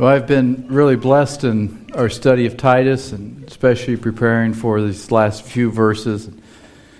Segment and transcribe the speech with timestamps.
[0.00, 5.10] Well, I've been really blessed in our study of Titus and especially preparing for these
[5.10, 6.26] last few verses.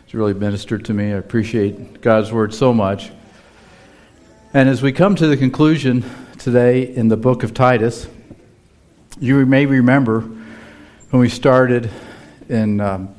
[0.04, 1.07] It's really ministered to me.
[1.07, 3.10] I appreciate God's word so much.
[4.52, 6.05] And as we come to the conclusion
[6.36, 8.07] today in the book of Titus,
[9.18, 11.90] you may remember when we started
[12.50, 13.14] in um,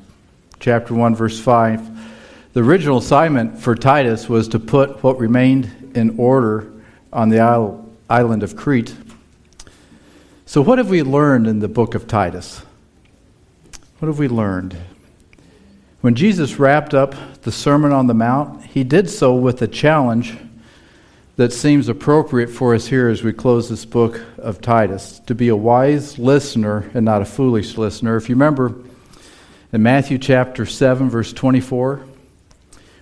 [0.60, 6.20] chapter 1, verse 5, the original assignment for Titus was to put what remained in
[6.20, 6.72] order
[7.12, 7.40] on the
[8.12, 8.96] island of Crete
[10.52, 12.62] so, what have we learned in the book of Titus?
[14.00, 14.76] What have we learned?
[16.02, 20.36] When Jesus wrapped up the Sermon on the Mount, he did so with a challenge
[21.38, 25.48] that seems appropriate for us here as we close this book of Titus to be
[25.48, 28.18] a wise listener and not a foolish listener.
[28.18, 28.76] If you remember
[29.72, 32.06] in Matthew chapter 7, verse 24,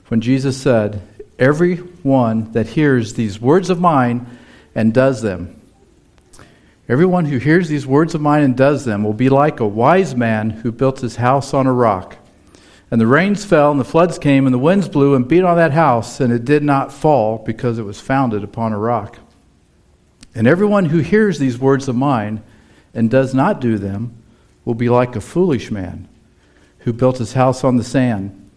[0.10, 1.02] when Jesus said,
[1.40, 4.28] Everyone that hears these words of mine
[4.76, 5.59] and does them,
[6.90, 10.16] Everyone who hears these words of mine and does them will be like a wise
[10.16, 12.18] man who built his house on a rock.
[12.90, 15.56] And the rains fell, and the floods came, and the winds blew and beat on
[15.58, 19.20] that house, and it did not fall because it was founded upon a rock.
[20.34, 22.42] And everyone who hears these words of mine
[22.96, 24.16] and does not do them
[24.66, 26.08] will be like a foolish man
[26.80, 28.50] who built his house on the sand.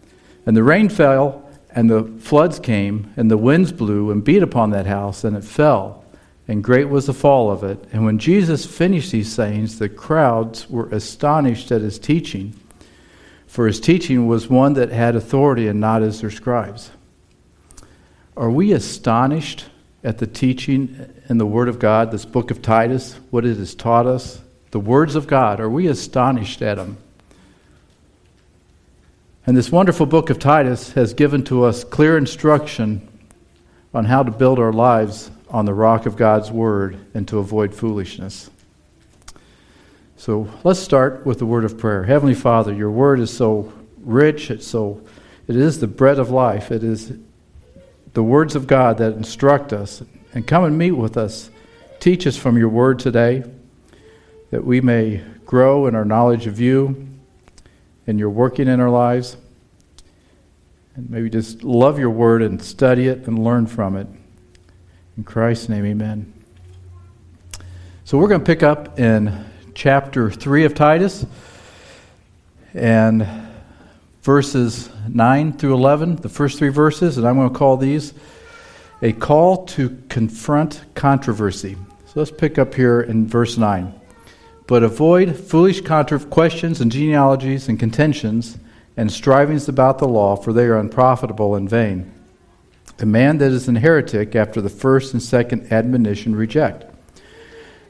[0.47, 4.71] And the rain fell, and the floods came, and the winds blew and beat upon
[4.71, 6.02] that house, and it fell
[6.47, 7.79] and great was the fall of it.
[7.93, 12.53] And when Jesus finished these sayings, the crowds were astonished at his teaching,
[13.47, 16.91] for his teaching was one that had authority and not as their scribes.
[18.35, 19.65] Are we astonished
[20.03, 23.75] at the teaching in the Word of God, this book of Titus, what it has
[23.75, 24.41] taught us?
[24.71, 26.97] The words of God, are we astonished at them?
[29.45, 33.07] And this wonderful book of Titus has given to us clear instruction
[33.93, 37.73] on how to build our lives on the rock of God's word and to avoid
[37.73, 38.49] foolishness.
[40.17, 42.03] So let's start with the word of prayer.
[42.03, 45.01] Heavenly Father, your word is so rich, it's so
[45.47, 46.71] it is the bread of life.
[46.71, 47.11] It is
[48.13, 50.01] the words of God that instruct us.
[50.33, 51.49] And come and meet with us.
[51.99, 53.43] Teach us from your word today
[54.51, 57.07] that we may grow in our knowledge of you
[58.07, 59.35] and your working in our lives.
[60.95, 64.07] And maybe just love your word and study it and learn from it.
[65.15, 66.33] In Christ's name, amen.
[68.03, 71.25] So we're going to pick up in chapter 3 of Titus
[72.73, 73.27] and
[74.23, 78.15] verses 9 through 11, the first three verses, and I'm going to call these
[79.03, 81.75] a call to confront controversy.
[82.07, 83.93] So let's pick up here in verse 9.
[84.65, 88.57] But avoid foolish contra- questions and genealogies and contentions
[88.95, 92.12] and strivings about the law, for they are unprofitable and vain.
[93.03, 96.85] A man that is an heretic after the first and second admonition reject.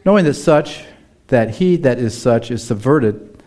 [0.03, 0.85] Knowing that such,
[1.27, 3.39] that he that is such is subverted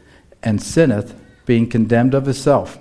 [0.45, 1.13] and sinneth,
[1.45, 2.79] being condemned of himself.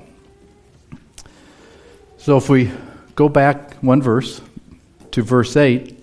[2.20, 2.72] So if we
[3.16, 4.40] go back one verse
[5.14, 6.00] to verse 8,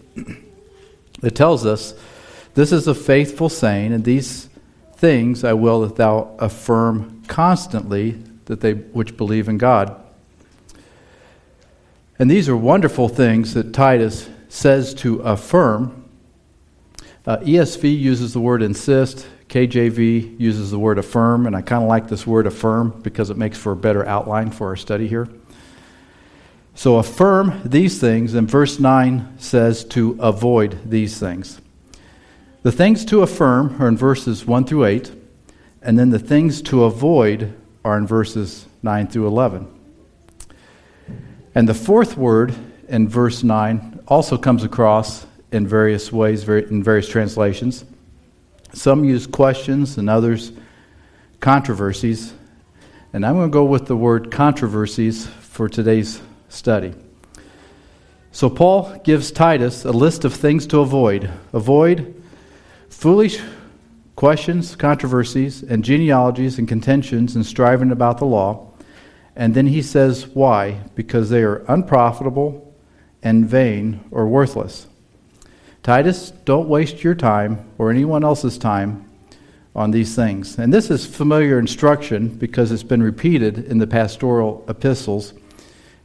[1.22, 1.94] it tells us,
[2.54, 4.49] This is a faithful saying, and these
[4.97, 10.02] things I will that thou affirm constantly that they which believe in God.
[12.22, 16.09] And these are wonderful things that Titus says to affirm.
[17.27, 21.88] Uh, ESV uses the word insist, KJV uses the word affirm, and I kind of
[21.88, 25.28] like this word affirm because it makes for a better outline for our study here.
[26.77, 31.61] So affirm these things, and verse 9 says to avoid these things.
[32.62, 35.11] The things to affirm are in verses 1 through 8,
[35.82, 37.53] and then the things to avoid
[37.84, 39.81] are in verses 9 through 11.
[41.55, 42.55] And the fourth word
[42.89, 47.85] in verse 9 also comes across in various ways, in various translations.
[48.73, 50.53] Some use questions and others
[51.41, 52.33] controversies.
[53.12, 56.95] And I'm going to go with the word controversies for today's study.
[58.35, 61.31] So, Paul gives Titus a list of things to avoid.
[61.53, 62.23] Avoid
[62.89, 63.38] foolish
[64.17, 68.72] questions, controversies, and genealogies and contentions and striving about the law.
[69.34, 70.81] And then he says why?
[70.94, 72.75] Because they are unprofitable
[73.23, 74.87] and vain or worthless.
[75.82, 79.08] Titus, don't waste your time or anyone else's time
[79.75, 80.58] on these things.
[80.58, 85.32] And this is familiar instruction because it's been repeated in the pastoral epistles.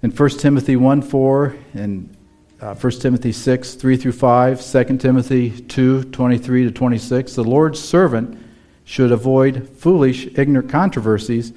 [0.01, 2.15] In 1 Timothy 1 4 and
[2.61, 7.79] uh, 1 Timothy 6 3 through 5, 2 Timothy 2 23 to 26, the Lord's
[7.79, 8.41] servant
[8.85, 11.51] should avoid foolish, ignorant controversies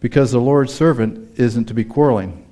[0.00, 2.44] because the Lord's servant isn't to be quarreling.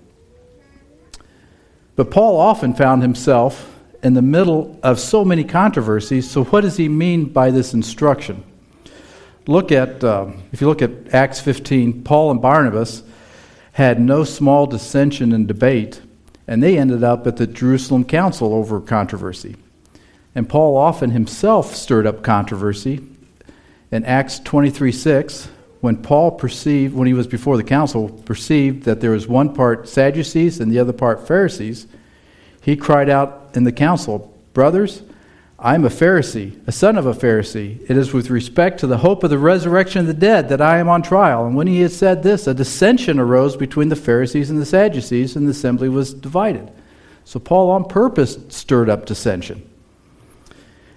[1.95, 3.73] But Paul often found himself
[4.03, 6.31] in the middle of so many controversies.
[6.31, 8.45] So, what does he mean by this instruction?
[9.47, 13.03] Look at, uh, if you look at Acts 15, Paul and Barnabas
[13.73, 16.01] had no small dissension and debate,
[16.47, 19.57] and they ended up at the Jerusalem Council over controversy.
[20.35, 23.01] And Paul often himself stirred up controversy.
[23.91, 25.49] In Acts 23 6,
[25.81, 29.89] when Paul perceived, when he was before the council, perceived that there was one part
[29.89, 31.87] Sadducees and the other part Pharisees,
[32.63, 35.03] he cried out in the council, Brothers,
[35.59, 37.81] I am a Pharisee, a son of a Pharisee.
[37.89, 40.79] It is with respect to the hope of the resurrection of the dead that I
[40.79, 41.47] am on trial.
[41.47, 45.35] And when he had said this, a dissension arose between the Pharisees and the Sadducees,
[45.35, 46.71] and the assembly was divided.
[47.25, 49.69] So Paul, on purpose, stirred up dissension.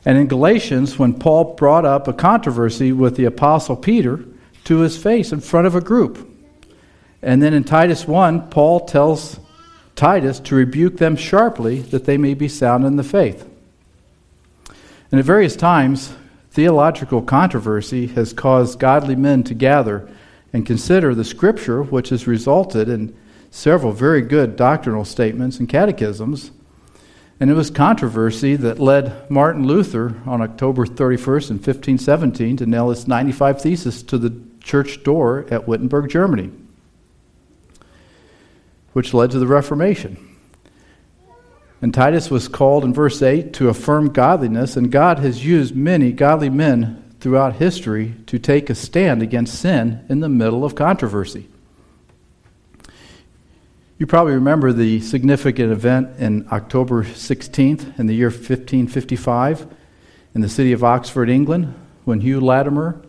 [0.04, 4.26] And in Galatians, when Paul brought up a controversy with the Apostle Peter
[4.70, 6.30] to his face in front of a group.
[7.24, 9.40] And then in Titus 1, Paul tells
[9.96, 13.50] Titus to rebuke them sharply that they may be sound in the faith.
[15.12, 16.14] And at various times,
[16.52, 20.08] theological controversy has caused godly men to gather
[20.54, 23.18] and consider the Scripture, which has resulted in
[23.50, 26.52] several very good doctrinal statements and catechisms.
[27.40, 32.92] And it was controversy that led Martin Luther on October 31st in 1517 to nail
[32.92, 36.52] his 95 Thesis to the church door at Wittenberg, Germany,
[38.94, 40.38] which led to the Reformation.
[41.82, 46.12] And Titus was called in verse 8 to affirm godliness, and God has used many
[46.12, 51.50] godly men throughout history to take a stand against sin in the middle of controversy.
[53.98, 59.66] You probably remember the significant event in October 16th in the year 1555
[60.36, 61.74] in the city of Oxford, England,
[62.06, 63.02] when Hugh Latimer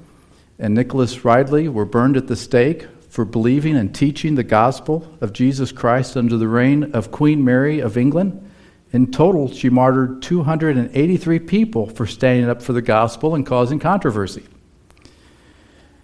[0.61, 5.33] and Nicholas Ridley were burned at the stake for believing and teaching the gospel of
[5.33, 8.49] Jesus Christ under the reign of Queen Mary of England.
[8.93, 14.45] In total, she martyred 283 people for standing up for the gospel and causing controversy.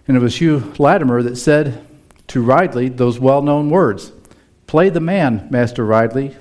[0.07, 1.85] And it was Hugh Latimer that said
[2.29, 4.11] to Ridley those well known words
[4.65, 6.35] Play the man, Master Ridley.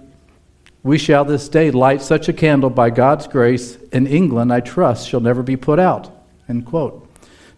[0.83, 5.09] We shall this day light such a candle by God's grace in England, I trust,
[5.09, 6.11] shall never be put out.
[6.49, 7.06] End quote.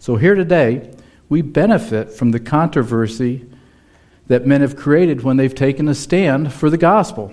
[0.01, 0.91] So here today,
[1.29, 3.45] we benefit from the controversy
[4.29, 7.33] that men have created when they've taken a stand for the gospel.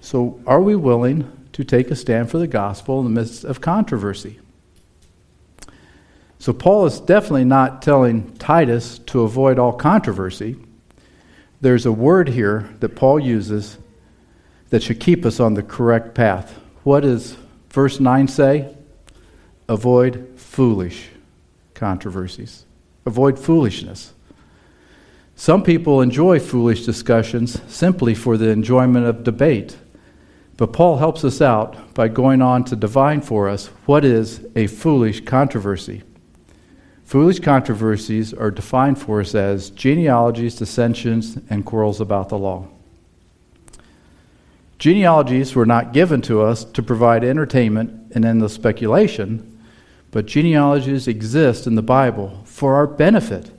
[0.00, 3.60] So, are we willing to take a stand for the gospel in the midst of
[3.60, 4.38] controversy?
[6.38, 10.56] So, Paul is definitely not telling Titus to avoid all controversy.
[11.60, 13.78] There's a word here that Paul uses
[14.70, 16.52] that should keep us on the correct path.
[16.84, 17.36] What does
[17.70, 18.74] verse 9 say?
[19.68, 21.08] Avoid foolish
[21.76, 22.64] controversies,
[23.04, 24.12] avoid foolishness.
[25.36, 29.76] Some people enjoy foolish discussions simply for the enjoyment of debate.
[30.56, 34.66] But Paul helps us out by going on to define for us what is a
[34.66, 36.02] foolish controversy.
[37.04, 42.66] Foolish controversies are defined for us as genealogies, dissensions, and quarrels about the law.
[44.78, 49.55] Genealogies were not given to us to provide entertainment and endless speculation,
[50.10, 53.50] but genealogies exist in the Bible for our benefit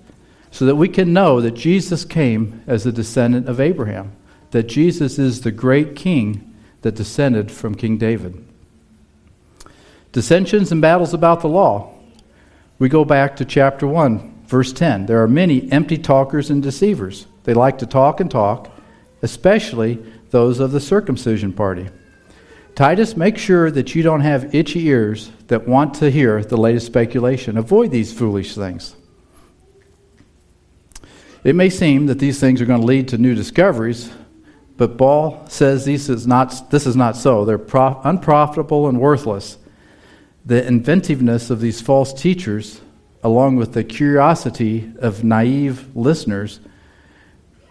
[0.52, 4.14] so that we can know that Jesus came as a descendant of Abraham,
[4.52, 8.44] that Jesus is the great king that descended from King David.
[10.12, 11.94] Dissensions and battles about the law.
[12.80, 15.06] We go back to chapter 1, verse 10.
[15.06, 17.28] There are many empty talkers and deceivers.
[17.44, 18.72] They like to talk and talk,
[19.22, 21.90] especially those of the circumcision party.
[22.78, 26.86] Titus, make sure that you don't have itchy ears that want to hear the latest
[26.86, 27.58] speculation.
[27.58, 28.96] Avoid these foolish things.
[31.44, 34.12] It may seem that these things are going to lead to new discoveries,
[34.78, 37.46] but Paul says this is not, this is not so.
[37.46, 39.58] They're pro- unprofitable and worthless.
[40.46, 42.82] The inventiveness of these false teachers,
[43.24, 46.60] along with the curiosity of naive listeners,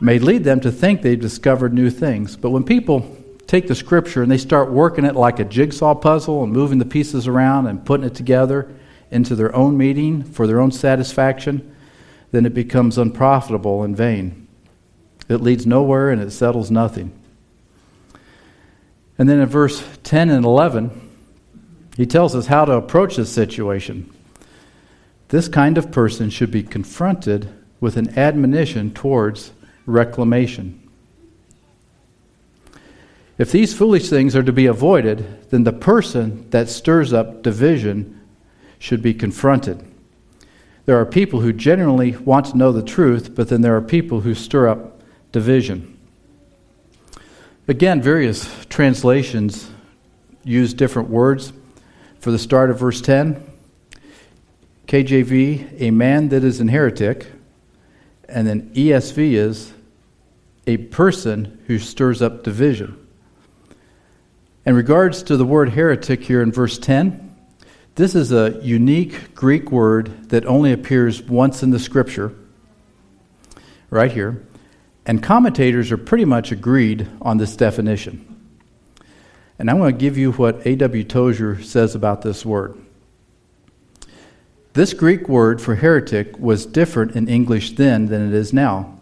[0.00, 2.34] may lead them to think they've discovered new things.
[2.36, 6.42] But when people take the scripture and they start working it like a jigsaw puzzle
[6.42, 8.74] and moving the pieces around and putting it together
[9.10, 11.74] into their own meaning for their own satisfaction,
[12.32, 14.48] then it becomes unprofitable and vain.
[15.28, 17.12] It leads nowhere and it settles nothing.
[19.18, 21.02] And then in verse 10 and 11,
[21.96, 24.12] he tells us how to approach this situation.
[25.28, 27.48] This kind of person should be confronted
[27.80, 29.52] with an admonition towards
[29.86, 30.85] reclamation.
[33.38, 38.20] If these foolish things are to be avoided, then the person that stirs up division
[38.78, 39.84] should be confronted.
[40.86, 44.20] There are people who genuinely want to know the truth, but then there are people
[44.20, 45.02] who stir up
[45.32, 45.98] division.
[47.68, 49.68] Again, various translations
[50.44, 51.52] use different words.
[52.20, 53.42] For the start of verse 10,
[54.86, 57.26] KJV, a man that is an heretic,
[58.28, 59.72] and then ESV is
[60.66, 63.05] a person who stirs up division.
[64.66, 67.36] In regards to the word heretic here in verse 10,
[67.94, 72.34] this is a unique Greek word that only appears once in the scripture,
[73.90, 74.44] right here.
[75.06, 78.26] And commentators are pretty much agreed on this definition.
[79.56, 81.04] And I'm going to give you what A.W.
[81.04, 82.76] Tozer says about this word.
[84.72, 88.98] This Greek word for heretic was different in English then than it is now.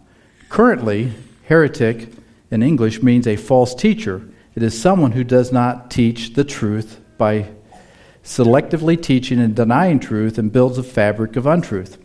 [0.47, 1.13] Currently,
[1.45, 2.13] heretic
[2.51, 4.29] in English means a false teacher.
[4.55, 7.49] It is someone who does not teach the truth by
[8.23, 11.97] selectively teaching and denying truth and builds a fabric of untruth.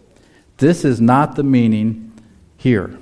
[0.56, 2.12] This is not the meaning
[2.56, 2.98] here.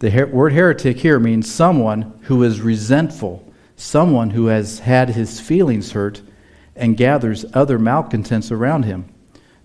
[0.00, 5.40] The her- word heretic here means someone who is resentful, someone who has had his
[5.40, 6.20] feelings hurt
[6.76, 9.06] and gathers other malcontents around him.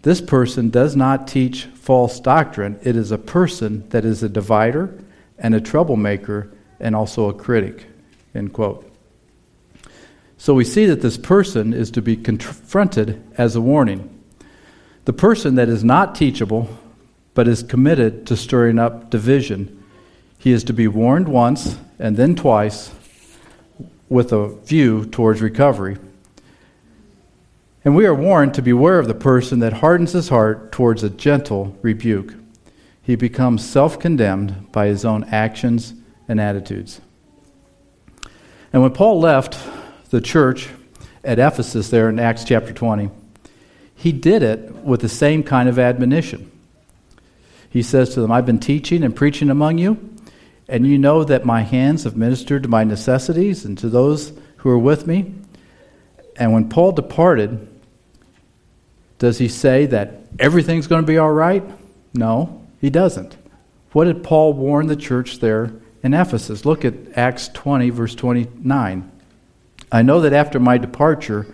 [0.01, 2.79] This person does not teach false doctrine.
[2.81, 4.97] It is a person that is a divider
[5.37, 7.87] and a troublemaker and also a critic.
[8.35, 8.89] End quote.
[10.37, 14.09] So we see that this person is to be confronted as a warning.
[15.05, 16.69] The person that is not teachable
[17.33, 19.83] but is committed to stirring up division,
[20.37, 22.91] he is to be warned once and then twice
[24.09, 25.97] with a view towards recovery.
[27.85, 31.09] And we are warned to beware of the person that hardens his heart towards a
[31.09, 32.33] gentle rebuke.
[33.01, 35.93] He becomes self condemned by his own actions
[36.27, 37.01] and attitudes.
[38.73, 39.57] And when Paul left
[40.09, 40.67] the church
[41.23, 43.11] at Ephesus, there in Acts chapter 20,
[43.95, 46.51] he did it with the same kind of admonition.
[47.69, 50.15] He says to them, I've been teaching and preaching among you,
[50.67, 54.69] and you know that my hands have ministered to my necessities and to those who
[54.69, 55.33] are with me.
[56.35, 57.67] And when Paul departed,
[59.19, 61.63] does he say that everything's going to be all right?
[62.15, 63.37] No, he doesn't.
[63.91, 65.71] What did Paul warn the church there
[66.03, 66.65] in Ephesus?
[66.65, 69.11] Look at Acts 20, verse 29.
[69.91, 71.47] I know that after my departure,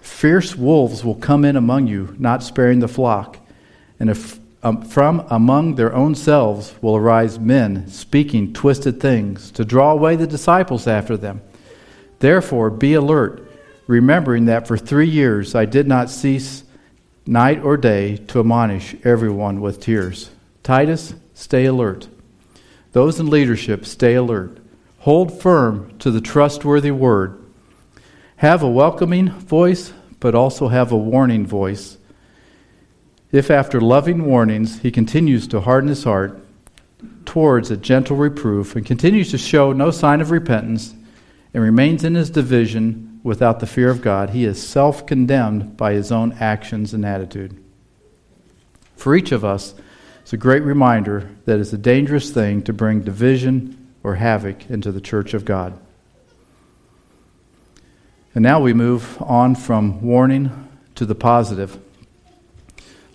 [0.00, 3.38] fierce wolves will come in among you, not sparing the flock.
[3.98, 9.64] And if um, from among their own selves will arise men speaking twisted things to
[9.64, 11.42] draw away the disciples after them.
[12.18, 13.46] Therefore, be alert,
[13.86, 16.64] remembering that for three years I did not cease
[17.26, 20.30] night or day to admonish everyone with tears.
[20.62, 22.08] Titus, stay alert.
[22.94, 24.58] Those in leadership, stay alert.
[25.00, 27.44] Hold firm to the trustworthy word.
[28.36, 31.98] Have a welcoming voice, but also have a warning voice.
[33.32, 36.40] If after loving warnings he continues to harden his heart
[37.24, 40.94] towards a gentle reproof and continues to show no sign of repentance
[41.52, 45.94] and remains in his division, without the fear of God, he is self condemned by
[45.94, 47.60] his own actions and attitude.
[48.94, 49.74] For each of us,
[50.24, 54.90] it's a great reminder that it's a dangerous thing to bring division or havoc into
[54.90, 55.78] the church of God.
[58.34, 61.78] And now we move on from warning to the positive.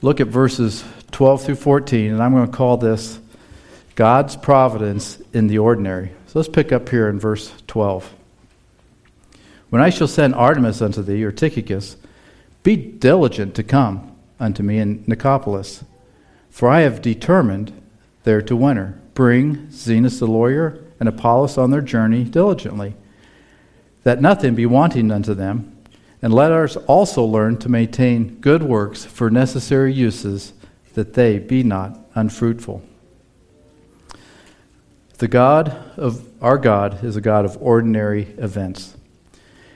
[0.04, 3.20] Look at verses 12 through 14, and I'm going to call this
[3.96, 6.12] God's providence in the ordinary.
[6.28, 8.14] So let's pick up here in verse 12.
[9.72, 11.98] When I shall send Artemas unto thee, or Tychicus,
[12.62, 15.84] be diligent to come unto me in Nicopolis,
[16.50, 17.74] for I have determined
[18.24, 19.00] there to winter.
[19.14, 22.96] Bring Zenas the lawyer and Apollos on their journey diligently,
[24.04, 25.76] that nothing be wanting unto them,
[26.22, 30.54] and let us also learn to maintain good works for necessary uses,
[30.94, 32.82] that they be not unfruitful.
[35.20, 38.96] The God of our God is a God of ordinary events.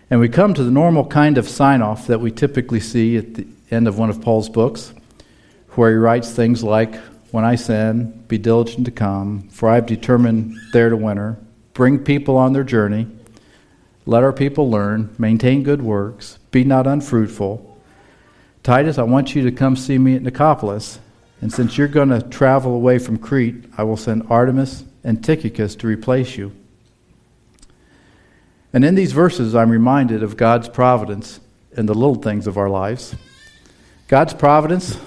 [0.09, 3.33] And we come to the normal kind of sign off that we typically see at
[3.33, 4.93] the end of one of Paul's books,
[5.75, 6.95] where he writes things like,
[7.31, 11.37] When I send, be diligent to come, for I have determined there to winter.
[11.73, 13.07] Bring people on their journey.
[14.05, 15.15] Let our people learn.
[15.17, 16.37] Maintain good works.
[16.51, 17.69] Be not unfruitful.
[18.61, 20.99] Titus, I want you to come see me at Nicopolis.
[21.41, 25.75] And since you're going to travel away from Crete, I will send Artemas and Tychicus
[25.77, 26.55] to replace you.
[28.71, 31.39] And in these verses, I'm reminded of God's providence
[31.75, 33.15] in the little things of our lives.
[34.07, 34.97] God's providence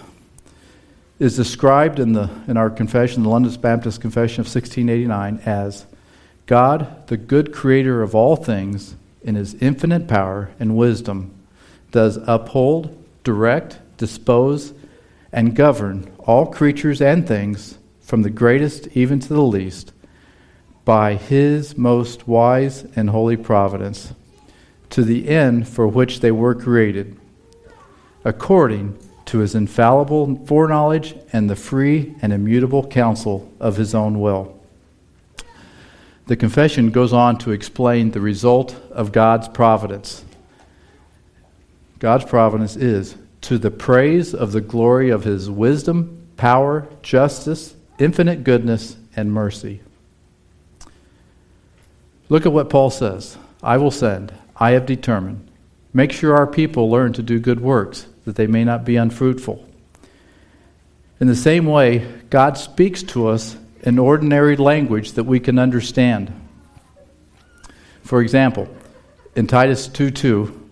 [1.18, 5.86] is described in, the, in our confession, the London Baptist Confession of 1689, as
[6.46, 11.34] God, the good creator of all things, in his infinite power and wisdom,
[11.90, 14.72] does uphold, direct, dispose,
[15.32, 19.92] and govern all creatures and things, from the greatest even to the least,
[20.84, 24.12] by his most wise and holy providence.
[24.88, 27.16] to the end for which they were created,
[28.24, 28.96] according
[29.26, 34.58] to his infallible foreknowledge and the free and immutable counsel of his own will.
[36.26, 40.24] The confession goes on to explain the result of God's providence.
[41.98, 48.42] God's providence is to the praise of the glory of his wisdom, power, justice, infinite
[48.44, 49.80] goodness, and mercy.
[52.28, 55.48] Look at what Paul says I will send, I have determined.
[55.94, 59.66] Make sure our people learn to do good works, that they may not be unfruitful.
[61.18, 66.30] In the same way, God speaks to us in ordinary language that we can understand.
[68.02, 68.68] For example,
[69.34, 70.68] in Titus 2 2,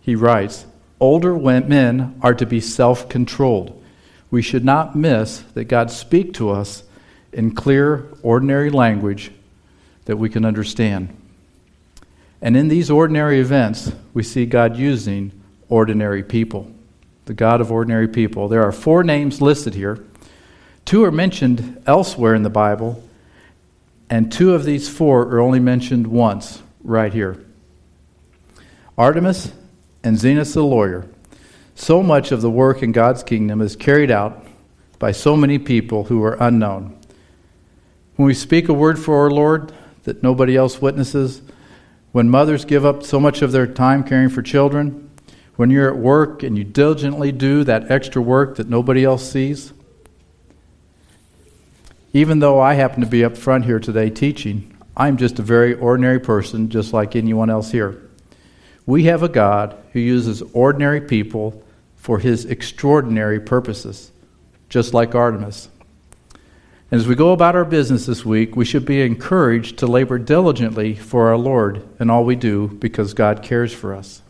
[0.00, 0.64] he writes,
[0.98, 3.82] Older men are to be self controlled.
[4.30, 6.84] We should not miss that God speaks to us
[7.32, 9.30] in clear, ordinary language
[10.04, 11.14] that we can understand.
[12.40, 15.32] And in these ordinary events, we see God using
[15.68, 16.70] ordinary people,
[17.24, 18.48] the God of ordinary people.
[18.48, 20.04] There are four names listed here.
[20.84, 23.02] Two are mentioned elsewhere in the Bible,
[24.10, 27.44] and two of these four are only mentioned once right here
[28.98, 29.52] Artemas
[30.04, 31.06] and Zenas the lawyer.
[31.74, 34.44] So much of the work in God's kingdom is carried out
[34.98, 36.98] by so many people who are unknown.
[38.16, 39.72] When we speak a word for our Lord
[40.04, 41.40] that nobody else witnesses,
[42.12, 45.10] when mothers give up so much of their time caring for children,
[45.56, 49.72] when you're at work and you diligently do that extra work that nobody else sees,
[52.12, 55.74] even though I happen to be up front here today teaching, I'm just a very
[55.74, 58.02] ordinary person, just like anyone else here.
[58.84, 61.62] We have a God who uses ordinary people
[61.96, 64.10] for his extraordinary purposes,
[64.68, 65.68] just like Artemas.
[66.90, 70.18] And as we go about our business this week, we should be encouraged to labor
[70.18, 74.20] diligently for our Lord in all we do because God cares for us.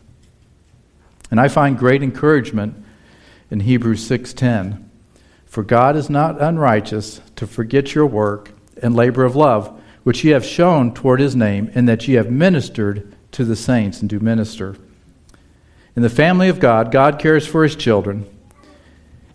[1.33, 2.75] And I find great encouragement
[3.49, 4.85] in Hebrews 6:10.
[5.47, 8.51] For God is not unrighteous to forget your work
[8.83, 9.71] and labor of love,
[10.03, 13.99] which ye have shown toward his name, and that ye have ministered to the saints
[13.99, 14.75] and do minister.
[15.95, 18.25] In the family of God, God cares for his children.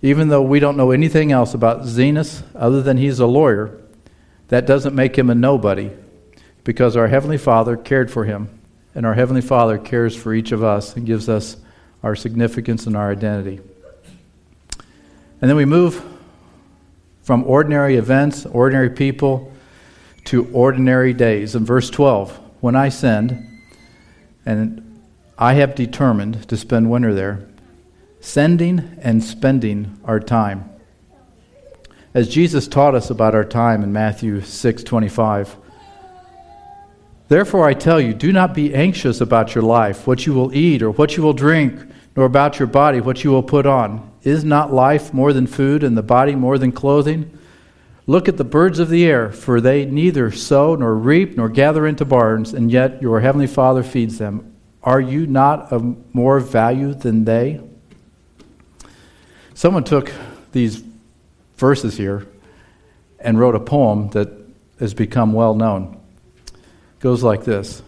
[0.00, 3.72] Even though we don't know anything else about Zenas other than he's a lawyer,
[4.50, 5.90] that doesn't make him a nobody
[6.62, 8.50] because our Heavenly Father cared for him.
[8.94, 11.56] And our Heavenly Father cares for each of us and gives us
[12.02, 13.60] our significance and our identity.
[15.40, 16.02] And then we move
[17.22, 19.52] from ordinary events, ordinary people,
[20.24, 21.54] to ordinary days.
[21.54, 23.46] In verse 12, when I send,
[24.44, 25.00] and
[25.38, 27.46] I have determined to spend winter there,
[28.20, 30.68] sending and spending our time.
[32.14, 35.56] As Jesus taught us about our time in Matthew 6:25,
[37.28, 40.82] Therefore I tell you, do not be anxious about your life, what you will eat
[40.82, 41.78] or what you will drink,
[42.16, 44.10] nor about your body, what you will put on.
[44.22, 47.38] Is not life more than food and the body more than clothing?
[48.06, 51.86] Look at the birds of the air, for they neither sow nor reap nor gather
[51.86, 54.54] into barns, and yet your heavenly Father feeds them.
[54.82, 57.60] Are you not of more value than they?
[59.52, 60.10] Someone took
[60.52, 60.82] these
[61.58, 62.26] verses here
[63.20, 64.30] and wrote a poem that
[64.80, 65.97] has become well known.
[67.00, 67.82] Goes like this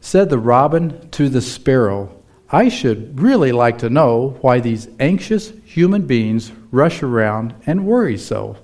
[0.00, 5.52] Said the robin to the sparrow, I should really like to know why these anxious
[5.64, 8.56] human beings rush around and worry so.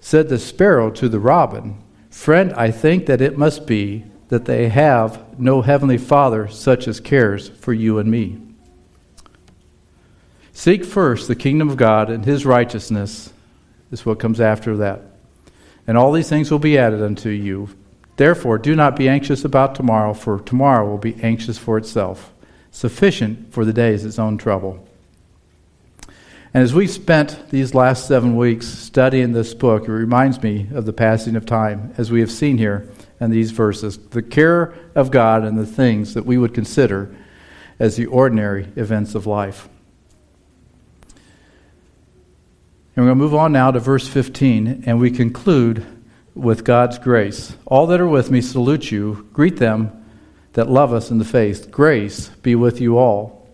[0.00, 1.80] Said the sparrow to the robin,
[2.10, 6.98] Friend, I think that it must be that they have no heavenly Father such as
[6.98, 8.38] cares for you and me.
[10.52, 13.32] Seek first the kingdom of God and his righteousness,
[13.90, 15.02] is what comes after that.
[15.86, 17.68] And all these things will be added unto you.
[18.16, 22.32] Therefore, do not be anxious about tomorrow, for tomorrow will be anxious for itself.
[22.70, 24.86] Sufficient for the day is its own trouble.
[26.54, 30.84] And as we've spent these last seven weeks studying this book, it reminds me of
[30.84, 32.86] the passing of time, as we have seen here
[33.20, 37.14] in these verses the care of God and the things that we would consider
[37.78, 39.68] as the ordinary events of life.
[42.94, 45.86] And we're going to move on now to verse 15, and we conclude
[46.34, 47.56] with God's grace.
[47.66, 49.28] All that are with me salute you.
[49.32, 50.04] Greet them
[50.52, 51.70] that love us in the faith.
[51.70, 53.46] Grace be with you all.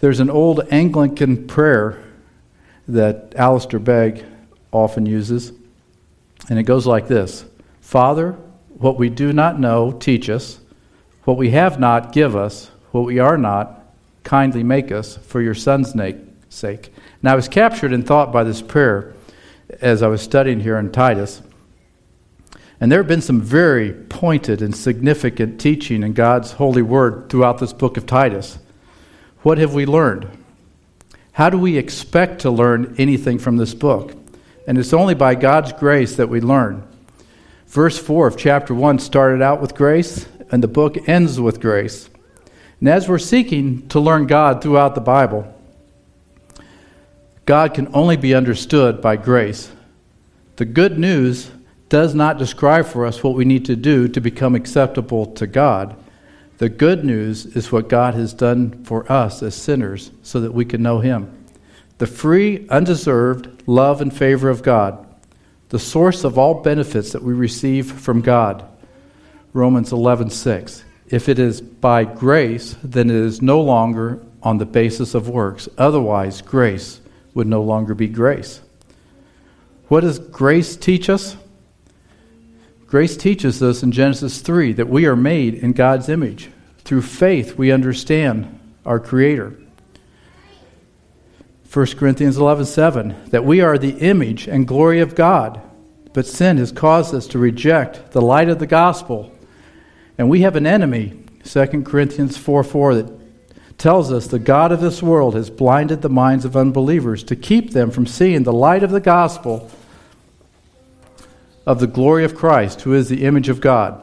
[0.00, 2.02] There's an old Anglican prayer
[2.88, 4.24] that Alistair Begg
[4.72, 5.52] often uses,
[6.48, 7.44] and it goes like this
[7.80, 8.32] Father,
[8.78, 10.58] what we do not know, teach us.
[11.24, 12.70] What we have not, give us.
[12.92, 13.84] What we are not,
[14.24, 15.94] kindly make us for your Son's
[16.48, 16.92] sake.
[17.22, 19.14] Now, I was captured in thought by this prayer
[19.80, 21.42] as I was studying here in Titus.
[22.80, 27.58] And there have been some very pointed and significant teaching in God's holy word throughout
[27.58, 28.58] this book of Titus.
[29.42, 30.28] What have we learned?
[31.32, 34.14] How do we expect to learn anything from this book?
[34.66, 36.86] And it's only by God's grace that we learn.
[37.66, 42.10] Verse 4 of chapter 1 started out with grace, and the book ends with grace.
[42.80, 45.54] And as we're seeking to learn God throughout the Bible,
[47.50, 49.72] God can only be understood by grace.
[50.54, 51.50] The good news
[51.88, 55.96] does not describe for us what we need to do to become acceptable to God.
[56.58, 60.64] The good news is what God has done for us as sinners so that we
[60.64, 61.44] can know Him.
[61.98, 65.04] The free, undeserved love and favor of God,
[65.70, 68.64] the source of all benefits that we receive from God.
[69.52, 70.84] Romans 11:6.
[71.08, 75.68] If it is by grace, then it is no longer on the basis of works.
[75.76, 76.99] Otherwise, grace
[77.34, 78.60] would no longer be grace.
[79.88, 81.36] What does grace teach us?
[82.86, 86.50] Grace teaches us in Genesis 3 that we are made in God's image.
[86.78, 89.56] Through faith, we understand our Creator.
[91.72, 95.60] 1 Corinthians 11:7 that we are the image and glory of God,
[96.12, 99.30] but sin has caused us to reject the light of the gospel.
[100.18, 101.14] And we have an enemy,
[101.44, 103.19] 2 Corinthians 4 4, that
[103.80, 107.70] tells us the God of this world has blinded the minds of unbelievers to keep
[107.70, 109.70] them from seeing the light of the gospel
[111.66, 113.98] of the glory of Christ, who is the image of God.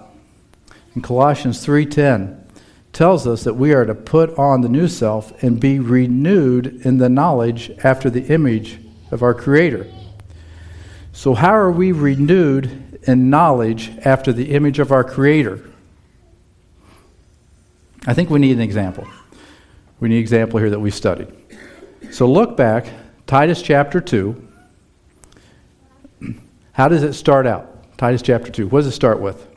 [0.96, 2.38] In Colossians 3:10
[2.92, 6.98] tells us that we are to put on the new self and be renewed in
[6.98, 8.80] the knowledge after the image
[9.12, 9.86] of our creator.
[11.14, 15.64] So how are we renewed in knowledge after the image of our creator?
[18.08, 19.06] I think we need an example.
[20.00, 21.28] We need an example here that we studied.
[22.12, 22.88] So look back,
[23.26, 24.48] Titus chapter 2
[26.78, 27.98] how does it start out?
[27.98, 28.68] Titus chapter 2.
[28.68, 29.48] What does it start with?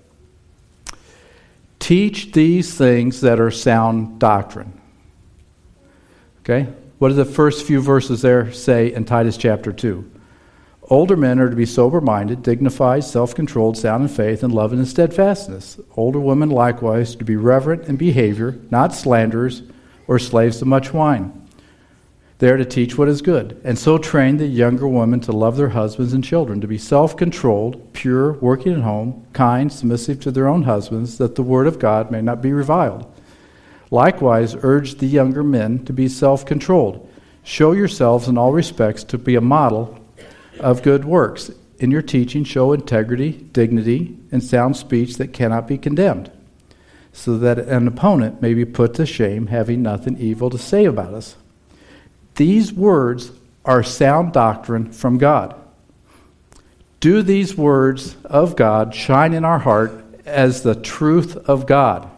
[1.79, 4.73] Teach these things that are sound doctrine.
[6.41, 6.67] Okay?
[6.97, 10.11] What do the first few verses there say in Titus chapter 2?
[10.85, 14.73] Older men are to be sober minded, dignified, self controlled, sound in faith, and love
[14.73, 15.79] and steadfastness.
[15.99, 19.61] Older women likewise to be reverent in behavior, not slanderers
[20.11, 21.41] or slaves to much wine
[22.41, 25.69] there to teach what is good, and so train the younger women to love their
[25.69, 30.49] husbands and children, to be self controlled, pure, working at home, kind, submissive to their
[30.49, 33.07] own husbands, that the word of God may not be reviled.
[33.91, 37.07] Likewise, urge the younger men to be self controlled.
[37.43, 39.99] Show yourselves in all respects to be a model
[40.61, 41.51] of good works.
[41.79, 46.33] In your teaching, show integrity, dignity, and sound speech that cannot be condemned,
[47.13, 51.15] so that an opponent may be put to shame, having nothing evil to say about
[51.15, 51.37] us.
[52.37, 53.33] These words
[53.65, 55.55] are sound doctrine from God.
[57.01, 62.11] Do these words of God shine in our heart as the truth of God?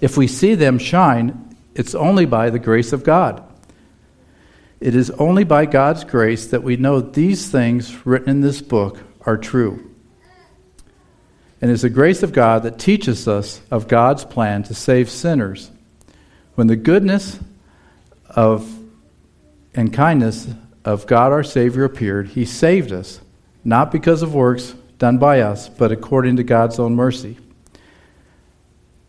[0.00, 3.42] If we see them shine, it's only by the grace of God.
[4.80, 9.02] It is only by God's grace that we know these things written in this book
[9.22, 9.87] are true.
[11.60, 15.70] And it's the grace of God that teaches us of God's plan to save sinners.
[16.54, 17.38] When the goodness
[18.28, 18.78] of
[19.74, 20.48] and kindness
[20.84, 23.20] of God our Savior appeared, He saved us,
[23.64, 27.38] not because of works done by us, but according to God's own mercy.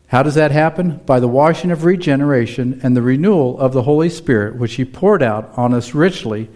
[0.08, 0.98] How does that happen?
[1.06, 5.22] By the washing of regeneration and the renewal of the Holy Spirit, which He poured
[5.22, 6.50] out on us richly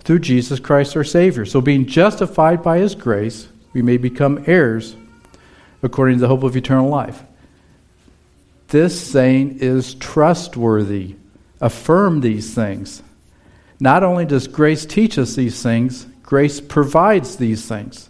[0.00, 1.44] through Jesus Christ our Savior.
[1.44, 4.94] So, being justified by His grace, we may become heirs
[5.82, 7.22] according to the hope of eternal life.
[8.68, 11.16] This saying is trustworthy.
[11.60, 13.02] Affirm these things.
[13.80, 18.08] Not only does grace teach us these things, grace provides these things.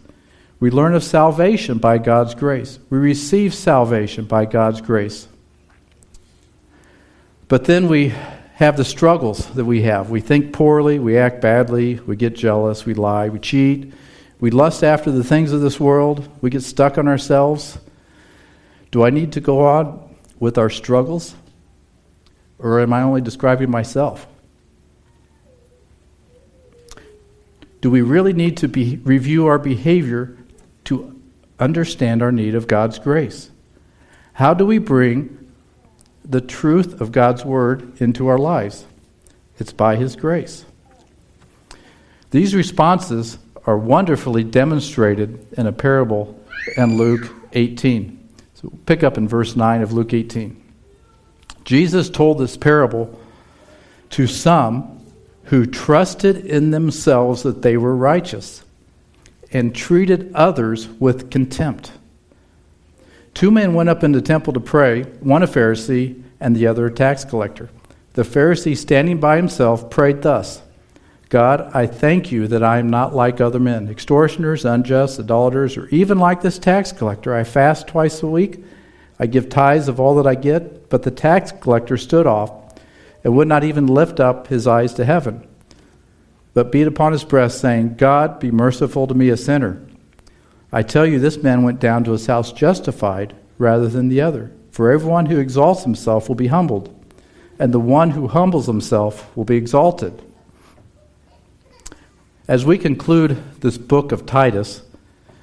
[0.58, 2.78] We learn of salvation by God's grace.
[2.90, 5.26] We receive salvation by God's grace.
[7.48, 8.12] But then we
[8.54, 10.10] have the struggles that we have.
[10.10, 13.94] We think poorly, we act badly, we get jealous, we lie, we cheat,
[14.40, 17.78] we lust after the things of this world, we get stuck on ourselves.
[18.90, 21.34] Do I need to go on with our struggles?
[22.58, 24.26] Or am I only describing myself?
[27.80, 30.36] Do we really need to be, review our behavior
[30.84, 31.18] to
[31.58, 33.50] understand our need of God's grace?
[34.34, 35.52] How do we bring
[36.24, 38.84] the truth of God's word into our lives?
[39.58, 40.64] It's by His grace.
[42.30, 46.38] These responses are wonderfully demonstrated in a parable
[46.76, 48.28] in Luke 18.
[48.54, 50.60] So pick up in verse 9 of Luke 18.
[51.64, 53.18] Jesus told this parable
[54.10, 55.04] to some
[55.44, 58.62] who trusted in themselves that they were righteous
[59.52, 61.92] and treated others with contempt.
[63.34, 66.86] Two men went up into the temple to pray, one a Pharisee and the other
[66.86, 67.70] a tax collector.
[68.14, 70.62] The Pharisee, standing by himself, prayed thus
[71.30, 75.86] God, I thank you that I am not like other men, extortioners, unjust, idolaters, or
[75.90, 77.32] even like this tax collector.
[77.32, 78.64] I fast twice a week.
[79.16, 80.88] I give tithes of all that I get.
[80.88, 82.74] But the tax collector stood off
[83.22, 85.46] and would not even lift up his eyes to heaven,
[86.52, 89.80] but beat upon his breast, saying, God, be merciful to me, a sinner.
[90.72, 94.50] I tell you, this man went down to his house justified rather than the other.
[94.72, 96.92] For everyone who exalts himself will be humbled,
[97.60, 100.24] and the one who humbles himself will be exalted.
[102.50, 104.82] As we conclude this book of Titus,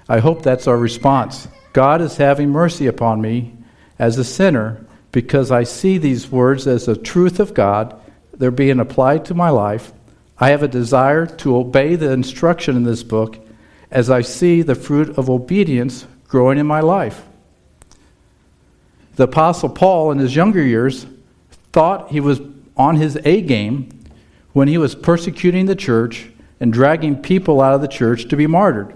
[0.09, 1.47] I hope that's our response.
[1.71, 3.53] God is having mercy upon me
[3.97, 7.97] as a sinner because I see these words as a truth of God.
[8.33, 9.93] They're being applied to my life.
[10.37, 13.39] I have a desire to obey the instruction in this book
[13.89, 17.23] as I see the fruit of obedience growing in my life.
[19.15, 21.05] The Apostle Paul, in his younger years,
[21.71, 22.41] thought he was
[22.75, 23.97] on his A game
[24.51, 28.47] when he was persecuting the church and dragging people out of the church to be
[28.47, 28.95] martyred.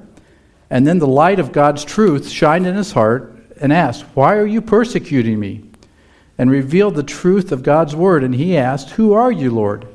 [0.69, 4.45] And then the light of God's truth shined in his heart and asked, Why are
[4.45, 5.65] you persecuting me?
[6.37, 8.23] And revealed the truth of God's word.
[8.23, 9.87] And he asked, Who are you, Lord?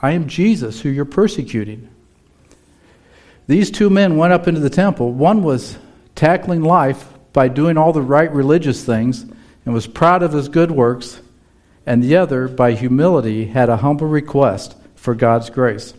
[0.00, 1.88] I am Jesus, who you're persecuting.
[3.46, 5.12] These two men went up into the temple.
[5.12, 5.76] One was
[6.14, 9.24] tackling life by doing all the right religious things
[9.64, 11.20] and was proud of his good works,
[11.84, 15.92] and the other, by humility, had a humble request for God's grace.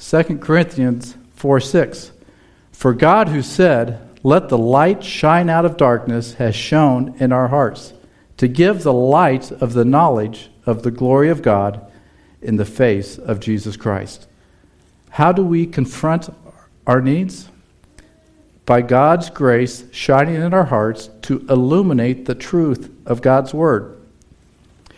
[0.00, 2.12] 2 Corinthians 4 6.
[2.72, 7.48] For God, who said, Let the light shine out of darkness, has shone in our
[7.48, 7.92] hearts,
[8.38, 11.86] to give the light of the knowledge of the glory of God
[12.40, 14.26] in the face of Jesus Christ.
[15.10, 16.30] How do we confront
[16.86, 17.50] our needs?
[18.64, 24.00] By God's grace shining in our hearts to illuminate the truth of God's Word.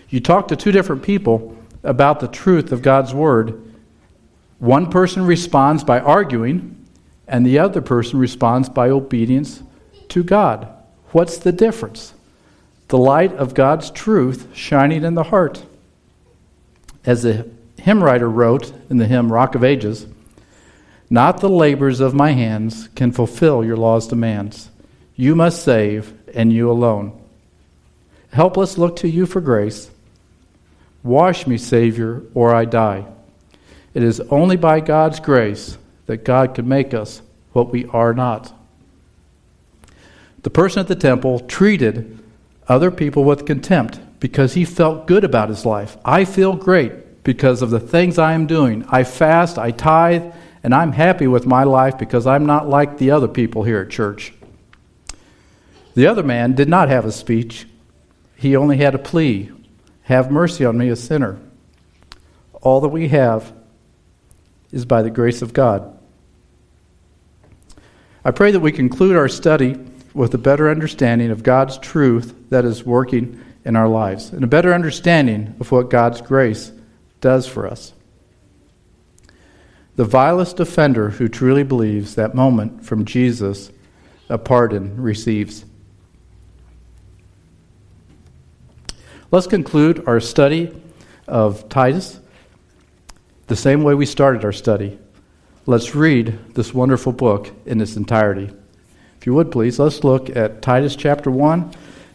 [0.09, 3.72] You talk to two different people about the truth of God's Word
[4.63, 6.87] one person responds by arguing,
[7.27, 9.61] and the other person responds by obedience
[10.11, 10.69] to God.
[11.11, 12.15] What's the difference?
[12.87, 15.67] The light of God's truth shining in the heart.
[17.05, 20.07] As the hymn writer wrote in the hymn Rock of Ages,
[21.11, 24.71] not the labors of my hands can fulfill your law's demands.
[25.17, 27.21] You must save, and you alone.
[28.31, 29.91] Help us look to you for grace.
[31.03, 33.07] Wash me, Savior, or I die.
[33.95, 35.77] It is only by God's grace
[36.07, 38.53] that God can make us what we are not.
[40.43, 42.19] The person at the temple treated
[42.69, 45.97] other people with contempt because he felt good about his life.
[46.05, 48.85] I feel great because of the things I am doing.
[48.89, 53.11] I fast, I tithe, and I'm happy with my life because I'm not like the
[53.11, 54.33] other people here at church.
[55.95, 57.67] The other man did not have a speech,
[58.37, 59.51] he only had a plea
[60.05, 61.39] Have mercy on me, a sinner.
[62.61, 63.53] All that we have
[64.73, 65.99] is by the grace of God.
[68.25, 69.79] I pray that we conclude our study
[70.15, 74.49] with a better understanding of God's truth that is working in our lives and a
[74.49, 76.73] better understanding of what God's grace
[77.21, 77.93] does for us.
[79.97, 83.71] The vilest offender who truly believes that moment from Jesus
[84.29, 85.65] a pardon receives.
[89.31, 90.75] Let's conclude our study
[91.27, 92.21] of Titus
[93.47, 94.99] the same way we started our study.
[95.67, 98.51] Let's read this wonderful book in its entirety.
[99.19, 101.73] If you would please, let's look at Titus chapter 1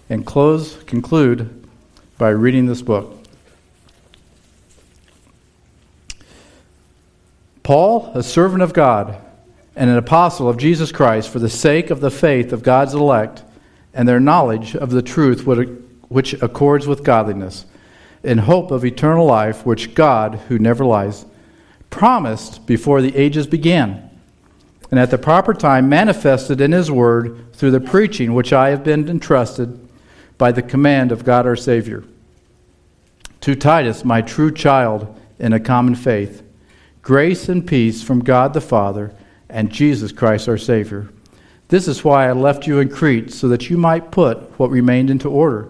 [0.10, 1.68] and close, conclude
[2.18, 3.14] by reading this book.
[7.64, 9.22] Paul, a servant of God
[9.76, 13.44] and an apostle of Jesus Christ, for the sake of the faith of God's elect
[13.94, 15.46] and their knowledge of the truth
[16.10, 17.66] which accords with godliness
[18.28, 21.26] in hope of eternal life, which God, who never lies,
[21.90, 24.10] promised before the ages began,
[24.92, 28.84] and at the proper time manifested in His Word through the preaching which I have
[28.84, 29.80] been entrusted
[30.38, 32.04] by the command of God our Savior.
[33.42, 36.44] To Titus, my true child in a common faith,
[37.02, 39.14] grace and peace from God the Father
[39.50, 41.08] and Jesus Christ our Savior.
[41.70, 45.10] This is why I left you in Crete, so that you might put what remained
[45.10, 45.70] into order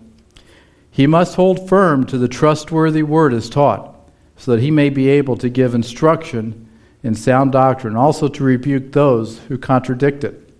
[0.91, 3.95] He must hold firm to the trustworthy word as taught,
[4.35, 6.67] so that he may be able to give instruction
[7.01, 10.53] in sound doctrine, also to rebuke those who contradict it.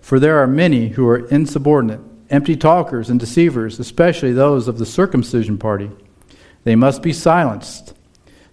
[0.00, 4.86] For there are many who are insubordinate, empty talkers, and deceivers, especially those of the
[4.86, 5.90] circumcision party.
[6.64, 7.94] They must be silenced,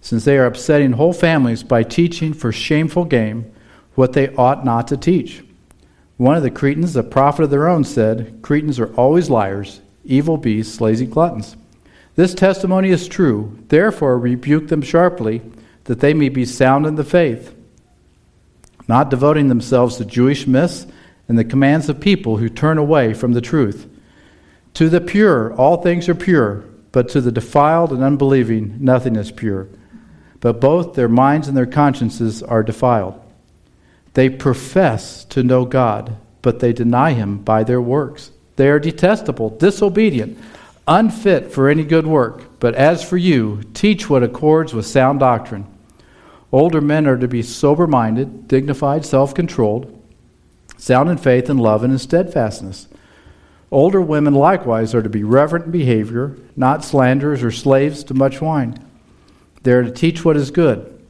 [0.00, 3.52] since they are upsetting whole families by teaching for shameful gain
[3.94, 5.44] what they ought not to teach.
[6.16, 10.36] One of the Cretans, a prophet of their own, said, Cretans are always liars, evil
[10.36, 11.56] beasts, lazy gluttons.
[12.16, 13.56] This testimony is true.
[13.68, 15.40] Therefore, rebuke them sharply,
[15.84, 17.54] that they may be sound in the faith,
[18.88, 20.86] not devoting themselves to Jewish myths
[21.28, 23.88] and the commands of people who turn away from the truth.
[24.74, 29.30] To the pure, all things are pure, but to the defiled and unbelieving, nothing is
[29.30, 29.68] pure.
[30.40, 33.20] But both their minds and their consciences are defiled.
[34.14, 38.30] They profess to know God, but they deny him by their works.
[38.58, 40.36] They are detestable, disobedient,
[40.88, 42.58] unfit for any good work.
[42.58, 45.64] But as for you, teach what accords with sound doctrine.
[46.50, 49.94] Older men are to be sober minded, dignified, self controlled
[50.76, 52.88] sound in faith and love and in steadfastness.
[53.70, 58.40] Older women likewise are to be reverent in behavior, not slanderers or slaves to much
[58.40, 58.76] wine.
[59.62, 61.00] They are to teach what is good,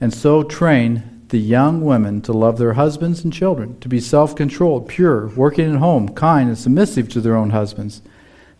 [0.00, 4.36] and so train the young women to love their husbands and children, to be self
[4.36, 8.02] controlled, pure, working at home, kind, and submissive to their own husbands,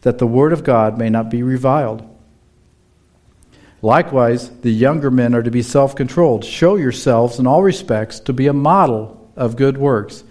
[0.01, 2.07] that the word of God may not be reviled.
[3.83, 6.45] Likewise, the younger men are to be self controlled.
[6.45, 10.25] Show yourselves in all respects to be a model of good works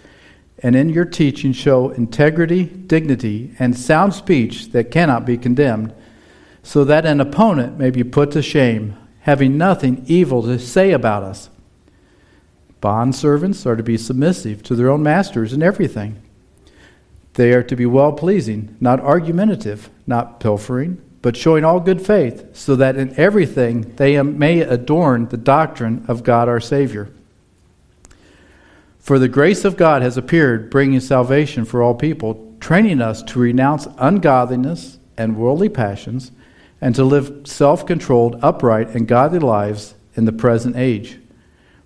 [0.62, 5.94] and in your teaching show integrity, dignity, and sound speech that cannot be condemned,
[6.64, 11.24] so that an opponent may be put to shame, having nothing evil to say about
[11.24, 11.50] us.
[12.82, 16.22] Bond servants are to be submissive to their own masters in everything.
[17.34, 22.56] They are to be well pleasing, not argumentative, not pilfering, but showing all good faith,
[22.56, 27.10] so that in everything they may adorn the doctrine of God our Savior.
[29.00, 33.40] For the grace of God has appeared, bringing salvation for all people, training us to
[33.40, 36.32] renounce ungodliness and worldly passions,
[36.82, 41.19] and to live self controlled, upright, and godly lives in the present age,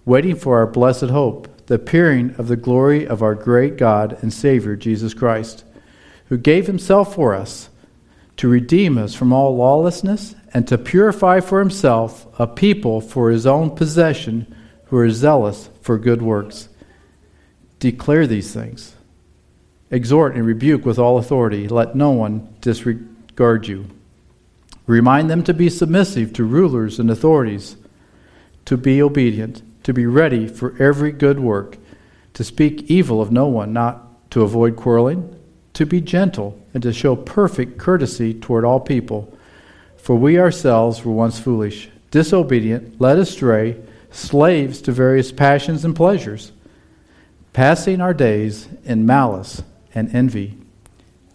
[0.06, 4.34] waiting for our blessed hope, the appearing of the glory of our great God and
[4.34, 5.64] Savior, Jesus Christ,
[6.28, 7.70] who gave himself for us
[8.38, 13.46] to redeem us from all lawlessness and to purify for himself a people for his
[13.46, 14.54] own possession
[14.86, 16.70] who are zealous for good works.
[17.80, 18.96] Declare these things.
[19.92, 21.68] Exhort and rebuke with all authority.
[21.68, 23.88] Let no one disregard you.
[24.86, 27.76] Remind them to be submissive to rulers and authorities,
[28.66, 31.78] to be obedient, to be ready for every good work,
[32.34, 35.40] to speak evil of no one, not to avoid quarreling,
[35.74, 39.38] to be gentle, and to show perfect courtesy toward all people.
[39.98, 46.52] For we ourselves were once foolish, disobedient, led astray, slaves to various passions and pleasures
[47.54, 49.62] passing our days in malice
[49.94, 50.58] and envy,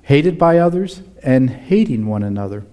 [0.02, 2.66] hated by others and hating one another.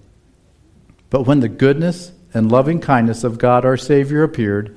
[1.08, 4.76] But when the goodness and loving kindness of God our Savior appeared,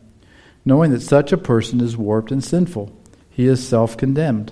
[0.65, 2.95] knowing that such a person is warped and sinful.
[3.29, 4.51] He is self condemned.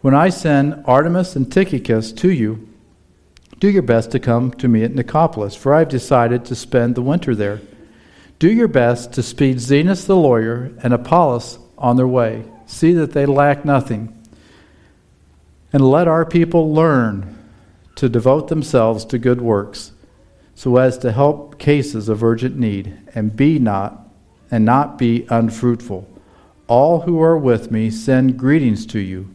[0.00, 2.68] When I send Artemas and Tychicus to you,
[3.58, 6.94] do your best to come to me at Nicopolis, for I have decided to spend
[6.94, 7.60] the winter there.
[8.38, 13.12] Do your best to speed Zenas the lawyer and Apollos on their way See that
[13.12, 14.12] they lack nothing.
[15.72, 17.36] And let our people learn
[17.96, 19.92] to devote themselves to good works
[20.54, 24.03] so as to help cases of urgent need and be not
[24.50, 26.08] and not be unfruitful.
[26.66, 29.34] All who are with me send greetings to you.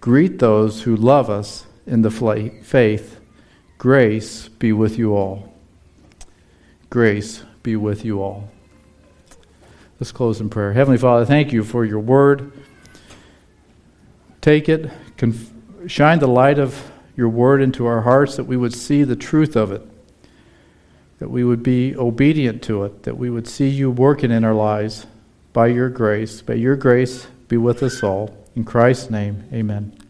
[0.00, 3.20] greet those who love us in the faith.
[3.78, 5.52] Grace be with you all.
[6.90, 8.50] Grace be with you all.
[10.00, 10.72] Let's close in prayer.
[10.72, 12.52] Heavenly Father, thank you for your word.
[14.40, 14.90] Take it,
[15.86, 19.54] shine the light of your word into our hearts that we would see the truth
[19.54, 19.82] of it,
[21.22, 24.52] that we would be obedient to it, that we would see you working in our
[24.52, 25.06] lives
[25.52, 26.42] by your grace.
[26.48, 28.36] May your grace be with us all.
[28.56, 30.01] In Christ's name, amen.